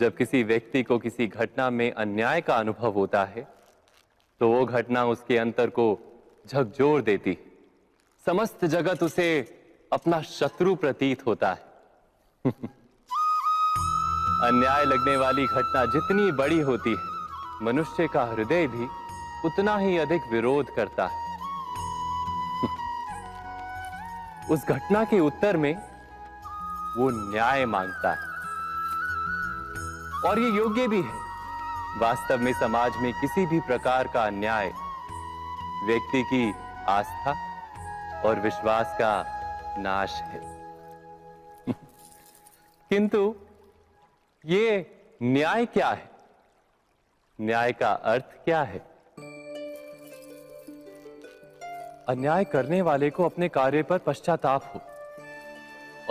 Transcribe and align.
जब 0.00 0.16
किसी 0.16 0.42
व्यक्ति 0.42 0.82
को 0.82 0.98
किसी 0.98 1.26
घटना 1.26 1.70
में 1.70 1.92
अन्याय 1.92 2.40
का 2.40 2.56
अनुभव 2.56 2.92
होता 2.92 3.24
है 3.24 3.42
तो 4.40 4.48
वो 4.48 4.64
घटना 4.66 5.04
उसके 5.04 5.38
अंतर 5.38 5.70
को 5.70 5.86
झकझोर 6.46 7.02
देती 7.02 7.36
समस्त 8.26 8.64
जगत 8.64 9.02
उसे 9.02 9.28
अपना 9.92 10.20
शत्रु 10.22 10.74
प्रतीत 10.74 11.26
होता 11.26 11.52
है। 11.52 11.62
अन्याय 14.42 14.84
लगने 14.84 15.16
वाली 15.16 15.46
घटना 15.46 15.84
जितनी 15.84 16.32
बड़ी 16.32 16.60
होती 16.60 16.90
है, 16.90 17.02
मनुष्य 17.62 18.08
का 18.08 18.24
हृदय 18.24 18.66
भी 18.66 18.86
उतना 19.44 19.76
ही 19.76 19.98
अधिक 19.98 20.22
विरोध 20.32 20.74
करता 20.76 21.06
है। 21.06 21.18
उस 24.50 24.66
घटना 24.66 25.04
के 25.04 25.20
उत्तर 25.20 25.56
में 25.56 25.74
वो 26.96 27.10
न्याय 27.32 27.66
माँगता 27.66 28.12
है। 28.12 28.29
और 30.26 30.38
ये 30.38 30.50
योग्य 30.50 30.88
भी 30.88 31.02
है। 31.02 31.18
वास्तव 31.98 32.38
में 32.38 32.52
समाज 32.52 32.92
में 32.96 33.12
किसी 33.12 33.46
भी 33.46 33.60
प्रकार 33.60 34.06
का 34.06 34.24
अन्याय, 34.24 34.72
व्यक्ति 35.84 36.22
की 36.22 36.54
आस्था 36.88 37.32
और 38.22 38.40
विश्वास 38.40 38.96
का 39.00 39.24
नाश 39.78 40.22
है। 40.22 40.40
किंतु 42.90 43.34
ये 44.46 44.96
न्याय 45.22 45.66
क्या 45.66 45.88
है? 45.88 46.10
न्याय 47.40 47.72
का 47.72 47.92
अर्थ 47.92 48.24
क्या 48.24 48.62
है? 48.62 48.78
अन्याय 52.08 52.44
करने 52.44 52.82
वाले 52.82 53.10
को 53.10 53.24
अपने 53.24 53.48
कार्य 53.48 53.82
पर 53.82 53.98
पश्चाताप 53.98 54.72
हो 54.74 54.80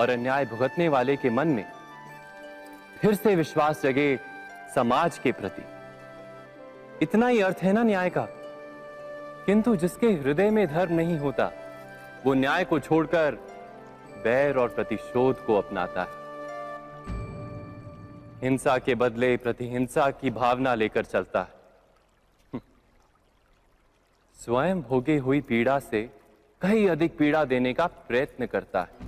और 0.00 0.10
अन्याय 0.10 0.44
भुगतने 0.44 0.88
वाले 0.88 1.16
के 1.16 1.30
मन 1.30 1.48
में 1.48 1.77
फिर 3.00 3.14
से 3.14 3.36
विश्वास 3.36 3.82
जगे 3.82 4.20
समाज 4.74 5.18
के 5.18 5.32
प्रति। 5.32 5.62
इतना 7.02 7.28
ही 7.28 7.40
अर्थ 7.40 7.56
है 7.56 7.72
ना 7.72 7.82
न्याय 7.82 8.10
का? 8.10 8.28
किंतु 9.46 9.76
जिसके 9.76 10.06
हृदय 10.06 10.50
में 10.50 10.66
धर्म 10.66 10.94
नहीं 10.94 11.18
होता, 11.18 11.52
वो 12.26 12.34
न्याय 12.34 12.64
को 12.64 12.78
छोड़कर 12.78 13.34
बैर 14.24 14.56
और 14.56 14.68
प्रतिशोध 14.68 15.44
को 15.44 15.54
अपनाता 15.54 16.02
है। 16.02 16.18
हिंसा 18.42 18.78
के 18.78 18.94
बदले 18.94 19.36
प्रतिहिंसा 19.36 20.10
की 20.10 20.30
भावना 20.30 20.74
लेकर 20.74 21.04
चलता 21.04 21.42
है। 21.42 21.58
स्वयं 24.44 24.82
भोगे 24.82 25.16
हुई 25.16 25.40
पीड़ा 25.40 25.78
से 25.78 26.10
कहीं 26.60 26.88
अधिक 26.88 27.18
पीड़ा 27.18 27.44
देने 27.44 27.72
का 27.72 27.86
प्रयत्न 27.86 28.46
करता 28.46 28.80
है। 28.80 29.07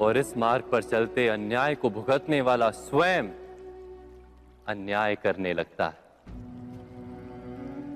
और 0.00 0.16
इस 0.16 0.36
मार्ग 0.36 0.64
पर 0.64 0.82
चलते 0.82 1.28
अन्याय 1.28 1.74
को 1.74 1.90
भुगतने 1.90 2.40
वाला 2.40 2.70
स्वयं 2.70 3.24
अन्याय 4.66 5.16
करने 5.16 5.52
लगता 5.52 5.86
है। 5.86 6.00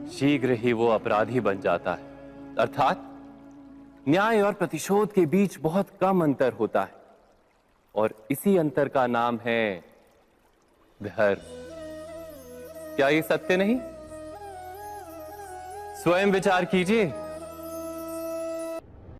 शीघ्र 0.08 0.50
ही 0.50 0.72
वो 0.72 0.88
अपराधी 0.88 1.40
बन 1.40 1.60
जाता 1.60 1.94
है। 1.94 2.02
अर्थात 2.58 3.10
न्याय 4.08 4.42
और 4.42 4.52
प्रतिशोध 4.52 5.12
के 5.12 5.26
बीच 5.26 5.58
बहुत 5.58 5.88
कम 6.00 6.22
अंतर 6.22 6.52
होता 6.52 6.82
है। 6.82 6.94
और 7.94 8.26
इसी 8.30 8.56
अंतर 8.56 8.88
का 8.88 9.06
नाम 9.06 9.40
है 9.44 9.84
धर्म 11.02 11.40
क्या 12.96 13.08
ये 13.08 13.22
सत्य 13.22 13.56
नहीं? 13.56 13.80
स्वयं 16.02 16.26
विचार 16.26 16.64
कीजिए। 16.64 17.12